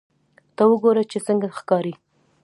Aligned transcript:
ته 0.55 0.63
وګوره 0.71 1.03
چې 1.11 1.17
څنګه 1.27 1.47
ښکاري 1.57 1.93